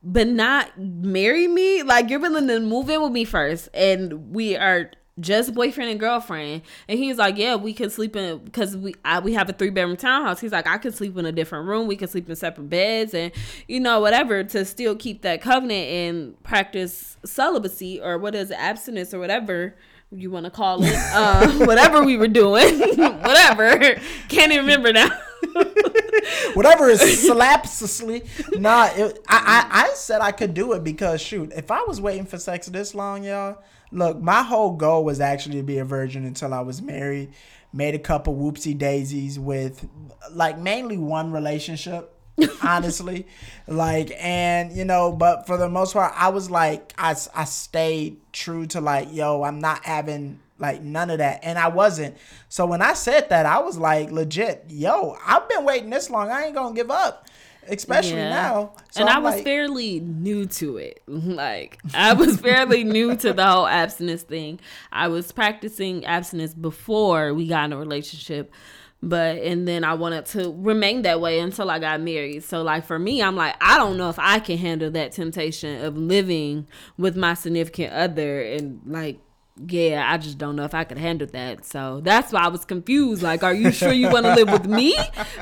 [0.02, 1.84] but not marry me?
[1.84, 6.00] Like you're willing to move in with me first, and we are just boyfriend and
[6.00, 6.62] girlfriend.
[6.88, 9.70] And he's like, yeah, we can sleep in because we I, we have a three
[9.70, 10.40] bedroom townhouse.
[10.40, 11.86] He's like, I can sleep in a different room.
[11.86, 13.32] We can sleep in separate beds and
[13.66, 18.58] you know whatever to still keep that covenant and practice celibacy or what is it,
[18.58, 19.76] abstinence or whatever
[20.10, 24.00] you want to call it, uh, whatever we were doing, whatever.
[24.28, 25.08] Can't even remember now.
[26.54, 28.26] whatever is slapsly.
[28.58, 32.00] Nah, it, I, I I said I could do it because shoot, if I was
[32.00, 33.58] waiting for sex this long, y'all
[33.90, 37.32] Look, my whole goal was actually to be a virgin until I was married
[37.72, 39.86] made a couple whoopsie daisies with
[40.32, 42.14] like mainly one relationship.
[42.62, 43.26] honestly.
[43.66, 48.20] Like and you know but for the most part i was like I, I stayed
[48.32, 51.40] true to like yo i'm not having like none of that.
[51.42, 52.16] And i wasn't.
[52.48, 56.30] So when i said that i was like legit yo i've been waiting this long.
[56.30, 57.26] I ain't gonna give up
[57.68, 58.30] especially yeah.
[58.30, 58.72] now.
[58.90, 61.02] So and I'm i was like, fairly new to it.
[61.38, 64.60] Like I was fairly new to the whole abstinence thing.
[64.90, 68.52] I was practicing abstinence before we got in a relationship.
[69.00, 72.42] But and then I wanted to remain that way until I got married.
[72.42, 75.84] So like for me, I'm like, I don't know if I can handle that temptation
[75.84, 79.20] of living with my significant other and like
[79.66, 81.64] yeah, I just don't know if I could handle that.
[81.64, 83.22] So that's why I was confused.
[83.22, 84.96] Like, are you sure you want to live with me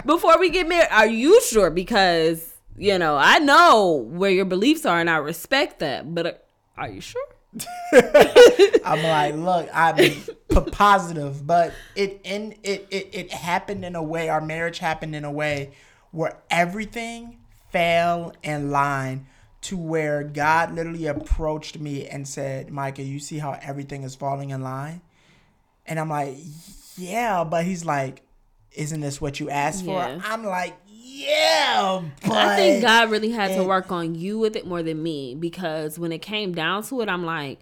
[0.04, 0.88] before we get married?
[0.90, 1.70] Are you sure?
[1.70, 6.14] Because, you know, I know where your beliefs are and I respect that.
[6.14, 6.32] But uh,
[6.76, 7.22] are you sure?
[8.84, 14.28] I'm like, look, I'm positive, but it in it, it it happened in a way.
[14.28, 15.72] Our marriage happened in a way
[16.10, 17.38] where everything
[17.70, 19.26] fell in line
[19.66, 24.50] to where God literally approached me and said, Micah, you see how everything is falling
[24.50, 25.00] in line?
[25.86, 26.36] And I'm like,
[26.96, 28.22] yeah, but he's like,
[28.72, 30.18] isn't this what you asked yeah.
[30.18, 30.26] for?
[30.26, 34.66] I'm like, yeah, but I think God really had to work on you with it
[34.66, 37.58] more than me because when it came down to it, I'm like,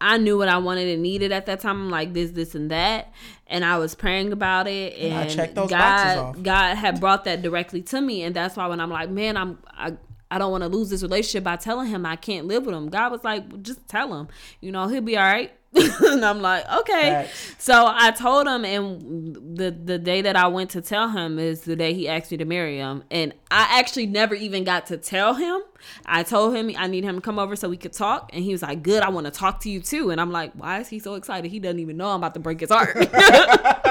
[0.00, 1.82] I knew what I wanted and needed at that time.
[1.82, 3.12] I'm like this, this, and that,
[3.46, 6.42] and I was praying about it, and, and I checked those God, boxes off.
[6.42, 9.58] God had brought that directly to me, and that's why when I'm like, man, I'm
[9.70, 9.96] I,
[10.30, 12.88] I don't want to lose this relationship by telling him I can't live with him.
[12.88, 14.28] God was like, well, just tell him,
[14.60, 15.52] you know, he'll be all right.
[15.74, 17.28] and I'm like, okay.
[17.58, 21.60] So I told him, and the the day that I went to tell him is
[21.60, 24.96] the day he asked me to marry him, and I actually never even got to
[24.96, 25.60] tell him.
[26.04, 28.50] I told him I need him to come over so we could talk, and he
[28.50, 30.88] was like, "Good, I want to talk to you too." And I'm like, "Why is
[30.88, 31.48] he so excited?
[31.52, 32.96] He doesn't even know I'm about to break his heart."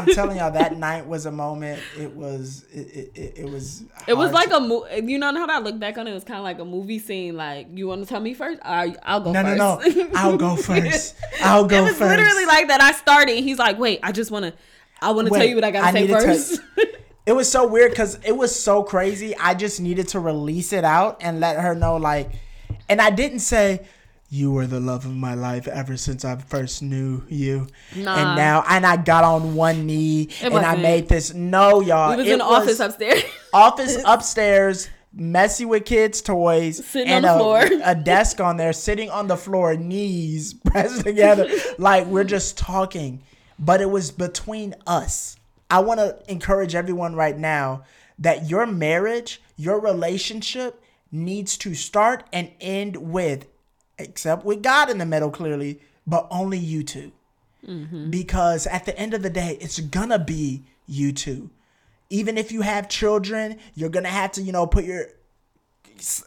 [0.00, 1.80] I, am telling y'all that night was a moment.
[1.98, 3.84] It was it it, it was.
[4.06, 4.56] It was like to...
[4.56, 5.12] a movie.
[5.12, 6.98] You know how I look back on it, it was kind of like a movie
[6.98, 7.36] scene.
[7.36, 8.60] Like you want to tell me first?
[8.64, 9.32] I, I'll go.
[9.32, 9.58] No, first.
[9.58, 10.04] no, no.
[10.04, 10.10] No.
[10.14, 11.16] I'll go first.
[11.42, 12.00] I'll go first.
[12.00, 12.80] it was literally like that.
[12.80, 13.42] I started.
[13.42, 14.54] He's like, wait, I just want to.
[15.02, 16.60] I want to tell you what I gotta say first.
[17.26, 19.36] it was so weird because it was so crazy.
[19.36, 22.30] I just needed to release it out and let her know, like,
[22.88, 23.86] and I didn't say
[24.32, 27.66] you were the love of my life ever since I first knew you.
[27.96, 28.14] Nah.
[28.14, 31.34] And now, and I got on one knee and I made this.
[31.34, 32.12] No, y'all.
[32.12, 33.24] It was it in the office upstairs.
[33.52, 37.82] office upstairs, messy with kids' toys, sitting and on the a, floor.
[37.84, 43.22] a desk on there, sitting on the floor, knees pressed together, like we're just talking.
[43.58, 45.36] But it was between us.
[45.68, 47.82] I want to encourage everyone right now
[48.20, 53.46] that your marriage, your relationship needs to start and end with
[54.00, 57.12] except with God in the middle, clearly, but only you 2
[57.66, 58.10] mm-hmm.
[58.10, 61.50] Because at the end of the day, it's gonna be you two.
[62.10, 65.06] Even if you have children, you're gonna have to, you know, put your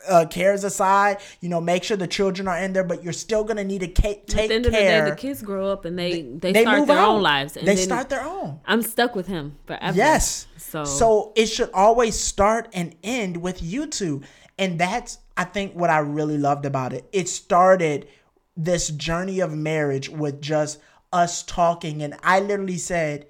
[0.07, 1.17] uh, cares aside.
[1.41, 3.87] You know, make sure the children are in there, but you're still gonna need to
[3.87, 4.43] ca- take care.
[4.43, 4.99] At the end care.
[4.99, 7.57] of the day, the kids grow up and they they, they start their own lives.
[7.57, 8.59] And they start their own.
[8.65, 9.95] I'm stuck with him forever.
[9.95, 10.47] Yes.
[10.57, 14.21] So so it should always start and end with you two,
[14.57, 18.07] and that's I think what I really loved about it, it started
[18.55, 20.79] this journey of marriage with just
[21.11, 22.03] us talking.
[22.03, 23.27] And I literally said,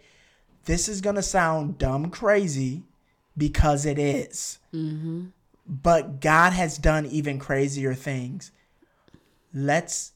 [0.66, 2.84] This is going to sound dumb crazy
[3.38, 4.60] because it is.
[4.74, 5.28] Mm-hmm.
[5.66, 8.52] But God has done even crazier things.
[9.54, 10.12] Let's,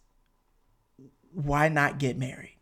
[1.33, 2.56] why not get married?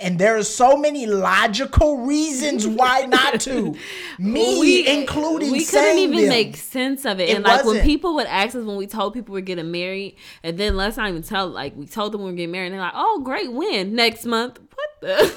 [0.00, 3.74] And there are so many logical reasons why not to.
[4.18, 5.52] Me we, including.
[5.52, 6.28] We couldn't even them.
[6.28, 7.28] make sense of it.
[7.28, 7.76] it and like wasn't.
[7.76, 10.96] when people would ask us when we told people we're getting married, and then let's
[10.96, 11.48] not even tell.
[11.48, 14.24] Like we told them we are getting married, and they're like, "Oh, great, when next
[14.24, 15.34] month?" What the?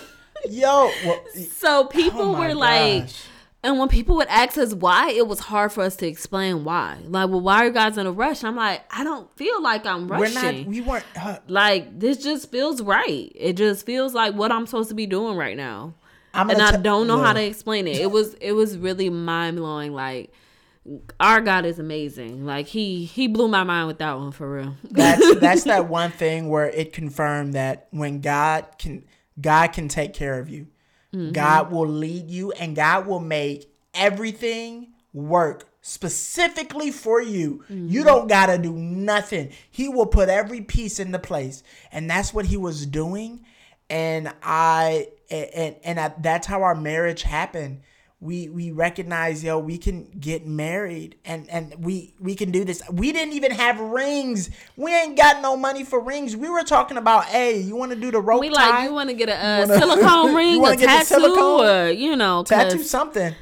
[0.50, 0.92] Yo.
[1.06, 2.56] Well, so people oh were gosh.
[2.56, 3.10] like
[3.64, 6.98] and when people would ask us why, it was hard for us to explain why.
[7.06, 8.44] Like, well, why are you guys in a rush?
[8.44, 10.36] I'm like, I don't feel like I'm rushing.
[10.36, 10.66] We're not.
[10.66, 11.06] We weren't.
[11.20, 13.32] Uh, like, this just feels right.
[13.34, 15.94] It just feels like what I'm supposed to be doing right now.
[16.34, 17.98] I'm and I t- don't know how to explain it.
[17.98, 18.34] It was.
[18.36, 19.94] It was really mind blowing.
[19.94, 20.34] Like,
[21.20, 22.46] our God is amazing.
[22.46, 24.76] Like he he blew my mind with that one for real.
[24.92, 29.06] That's that's that one thing where it confirmed that when God can
[29.40, 30.68] God can take care of you.
[31.14, 31.32] Mm-hmm.
[31.32, 37.64] God will lead you and God will make everything work specifically for you.
[37.70, 37.88] Mm-hmm.
[37.88, 39.52] You don't got to do nothing.
[39.70, 41.62] He will put every piece into place.
[41.92, 43.46] And that's what he was doing.
[43.90, 47.82] And I and and I, that's how our marriage happened
[48.24, 52.82] we we recognize yo we can get married and and we we can do this
[52.90, 56.96] we didn't even have rings we ain't got no money for rings we were talking
[56.96, 58.70] about hey you want to do the rope we tie?
[58.70, 61.66] like you want to get a, uh, wanna- silicone ring, a tattoo, silicone?
[61.66, 63.36] or you know, tattoo something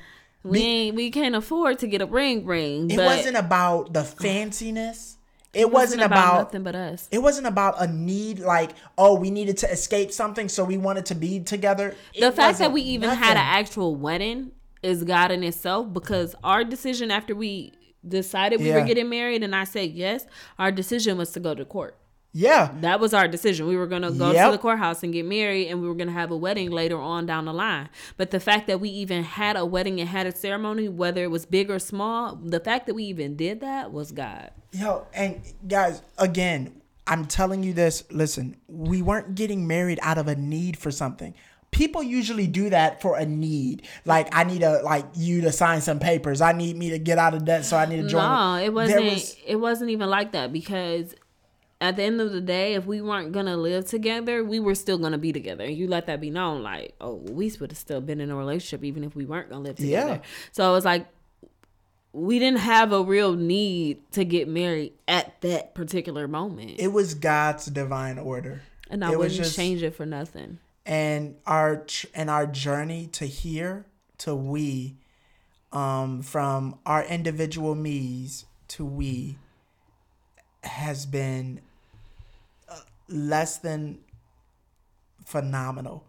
[0.43, 2.89] we ain't, we can't afford to get a ring ring.
[2.89, 5.15] it wasn't about the fanciness
[5.53, 7.09] it wasn't, about, nothing but us.
[7.11, 11.05] it wasn't about a need like oh we needed to escape something so we wanted
[11.05, 14.53] to be together It the fact that we even had an actual wedding
[14.83, 17.73] is God in itself because our decision after we
[18.07, 18.79] decided we Yeah.
[18.79, 20.25] were getting married and I said yes,
[20.57, 21.97] our decision was to go to court.
[22.33, 23.67] yeah That was our decision.
[23.67, 24.45] We were going to go Yep.
[24.47, 26.97] to the courthouse and get married and we were going to have a wedding later
[26.99, 27.89] on down the line.
[28.17, 31.29] But the fact that we even had a wedding and had a ceremony, whether it
[31.29, 34.49] was big or small, the fact that we even did that was God.
[34.71, 38.03] Yo, and guys, again, I'm telling you this.
[38.09, 41.33] Listen, we weren't getting married out of a need for something.
[41.71, 43.83] People usually do that for a need.
[44.05, 46.41] Like, I need a like you to sign some papers.
[46.41, 48.21] I need me to get out of debt, so I need to join.
[48.21, 49.05] No, it wasn't.
[49.05, 51.15] was- it wasn't even like that because
[51.79, 54.97] at the end of the day, if we weren't gonna live together, we were still
[54.99, 55.65] gonna be together.
[55.67, 58.83] You let that be known, like, oh, we would have still been in a relationship
[58.83, 60.09] even if we weren't gonna live together.
[60.15, 60.21] Yeah.
[60.51, 61.07] So it was like
[62.13, 67.13] we didn't have a real need to get married at that particular moment, it was
[67.13, 70.59] God's divine order, and I it wouldn't just- change it for nothing.
[70.85, 73.85] And our and our journey to here
[74.19, 74.97] to we,
[75.71, 79.37] um, from our individual me's to we,
[80.63, 81.61] has been
[82.69, 83.99] uh, less than
[85.25, 86.05] phenomenal.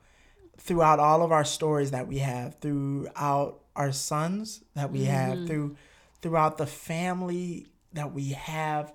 [0.59, 5.77] Throughout all of our stories that we have throughout our sons that we have through
[6.21, 8.93] throughout the family that we have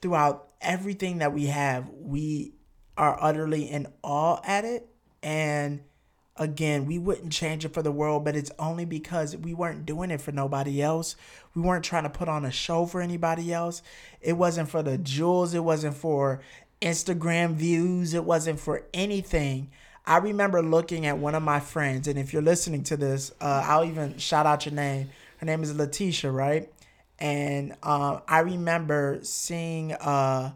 [0.00, 2.52] throughout everything that we have we
[2.96, 4.89] are utterly in awe at it
[5.22, 5.80] and
[6.36, 10.10] again we wouldn't change it for the world but it's only because we weren't doing
[10.10, 11.16] it for nobody else.
[11.54, 13.82] We weren't trying to put on a show for anybody else.
[14.20, 15.54] It wasn't for the jewels.
[15.54, 16.40] It wasn't for
[16.80, 18.14] instagram views.
[18.14, 19.70] It wasn't for anything.
[20.06, 23.64] I remember looking at one of my friends and if you're listening to this uh,
[23.66, 25.10] i'll even shout out your name.
[25.38, 26.72] Her name is letitia right?
[27.18, 30.52] And uh, i remember seeing uh,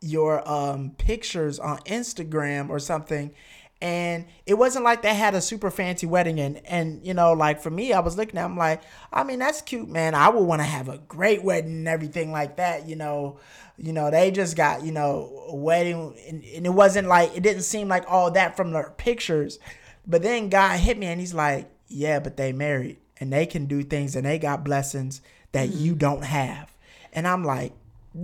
[0.00, 3.32] your um pictures on Instagram or something
[3.80, 6.40] and it wasn't like they had a super fancy wedding.
[6.40, 9.38] And and you know like for me I was looking at them like I mean
[9.38, 10.14] that's cute man.
[10.14, 13.38] I would want to have a great wedding and everything like that you know.
[13.80, 16.16] You know they just got you know a wedding.
[16.28, 19.60] And, and it wasn't like it didn't seem like all that from the pictures.
[20.06, 23.66] But then God hit me and he's like yeah but they married and they can
[23.66, 25.22] do things and they got blessings
[25.52, 25.78] that mm-hmm.
[25.78, 26.72] you don't have.
[27.12, 27.72] And I'm like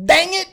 [0.04, 0.48] dang it.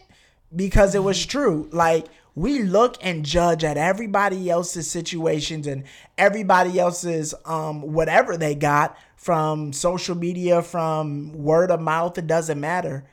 [0.55, 1.29] Because it was mm-hmm.
[1.29, 1.69] true.
[1.71, 2.05] Like
[2.35, 5.83] we look and judge at everybody else's situations and
[6.17, 12.59] everybody else's um whatever they got from social media, from word of mouth, it doesn't
[12.59, 13.03] matter.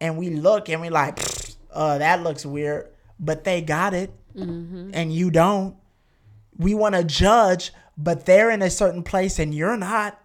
[0.00, 1.18] And we look and we like,
[1.72, 4.12] uh, that looks weird, but they got it,
[4.94, 5.76] and you don't.
[6.58, 10.20] We want to judge, but they're in a certain place and you're not.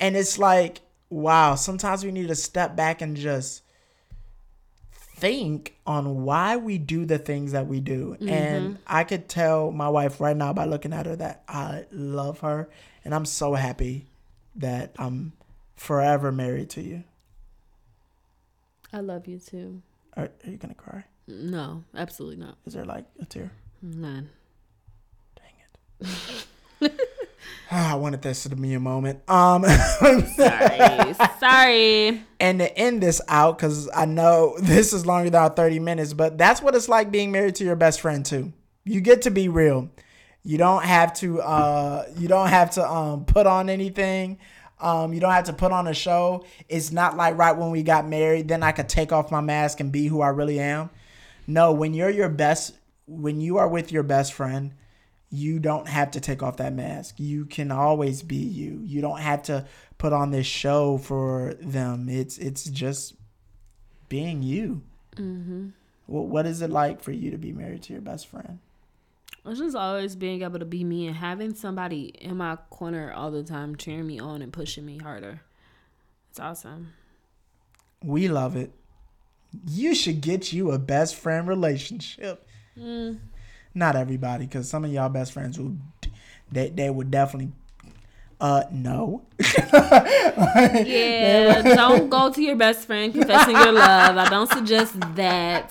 [0.00, 0.80] And it's like,
[1.10, 1.54] wow.
[1.56, 3.61] Sometimes we need to step back and just
[5.22, 8.16] think on why we do the things that we do.
[8.20, 8.82] And mm-hmm.
[8.88, 12.68] I could tell my wife right now by looking at her that I love her
[13.04, 14.06] and I'm so happy
[14.56, 15.32] that I'm
[15.76, 17.04] forever married to you.
[18.92, 19.80] I love you too.
[20.16, 21.04] Are, are you gonna cry?
[21.28, 22.56] No, absolutely not.
[22.66, 23.52] Is there like a tear?
[23.80, 24.28] None.
[25.36, 26.46] Dang it.
[27.70, 29.20] I wanted this to be a moment.
[29.28, 29.64] Um
[30.36, 31.14] Sorry.
[31.38, 32.24] Sorry.
[32.40, 36.12] and to end this out because i know this is longer than our 30 minutes
[36.12, 38.52] but that's what it's like being married to your best friend too
[38.84, 39.88] you get to be real
[40.44, 44.38] you don't have to uh you don't have to um put on anything
[44.80, 47.82] um you don't have to put on a show it's not like right when we
[47.82, 50.90] got married then i could take off my mask and be who i really am
[51.46, 52.74] no when you're your best
[53.06, 54.72] when you are with your best friend
[55.32, 57.14] you don't have to take off that mask.
[57.18, 58.82] You can always be you.
[58.84, 59.64] You don't have to
[59.96, 62.08] put on this show for them.
[62.10, 63.14] It's it's just
[64.10, 64.82] being you.
[65.16, 65.68] Mm-hmm.
[66.06, 68.58] What what is it like for you to be married to your best friend?
[69.46, 73.30] It's just always being able to be me and having somebody in my corner all
[73.30, 75.40] the time cheering me on and pushing me harder.
[76.30, 76.92] It's awesome.
[78.04, 78.72] We love it.
[79.66, 82.46] You should get you a best friend relationship.
[83.74, 85.76] Not everybody, because some of y'all best friends will,
[86.50, 87.52] they they would definitely
[88.40, 89.22] Uh, no.
[90.42, 94.16] Yeah, don't go to your best friend confessing your love.
[94.16, 95.70] I don't suggest that.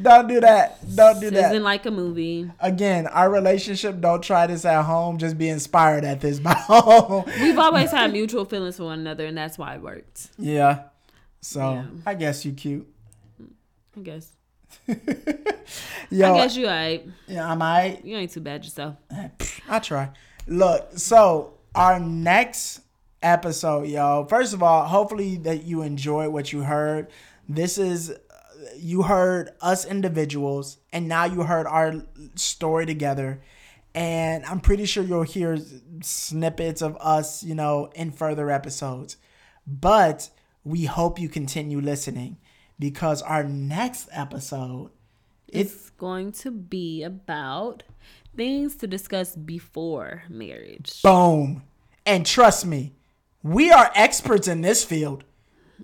[0.00, 0.78] Don't do that.
[0.94, 1.52] Don't do This that.
[1.52, 2.50] isn't like a movie.
[2.60, 4.00] Again, our relationship.
[4.00, 5.18] Don't try this at home.
[5.18, 7.24] Just be inspired at this by home.
[7.40, 10.28] We've always had mutual feelings for one another, and that's why it worked.
[10.38, 10.84] Yeah.
[11.40, 11.84] So Yeah.
[12.06, 12.86] I guess you cute.
[13.96, 14.30] I guess.
[16.10, 17.12] Yo, I guess you ain't.
[17.26, 18.04] yeah, I'm alright.
[18.04, 18.96] You ain't too bad yourself.
[19.10, 19.28] Eh,
[19.68, 20.10] I try.
[20.46, 22.80] Look, so our next
[23.22, 24.24] episode, y'all.
[24.26, 27.08] First of all, hopefully that you enjoyed what you heard.
[27.48, 28.16] This is uh,
[28.76, 32.02] you heard us individuals, and now you heard our
[32.34, 33.40] story together.
[33.94, 35.58] And I'm pretty sure you'll hear
[36.02, 39.16] snippets of us, you know, in further episodes.
[39.66, 40.30] But
[40.64, 42.38] we hope you continue listening
[42.78, 44.90] because our next episode,
[45.48, 47.82] it's It's going to be about
[48.36, 51.02] things to discuss before marriage.
[51.02, 51.62] Boom.
[52.06, 52.92] And trust me,
[53.42, 55.24] we are experts in this field.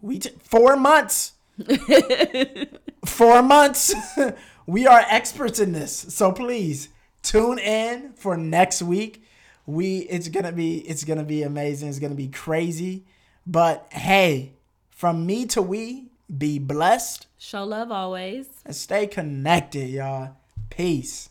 [0.01, 1.33] We t- four months.
[3.05, 3.95] four months.
[4.67, 5.93] we are experts in this.
[6.09, 6.89] So please
[7.23, 9.25] tune in for next week.
[9.67, 11.89] We it's gonna be it's gonna be amazing.
[11.89, 13.05] It's gonna be crazy.
[13.47, 14.55] But hey,
[14.91, 18.47] from me to we, be blessed Show love always.
[18.65, 20.37] and stay connected, y'all.
[20.71, 21.31] Peace.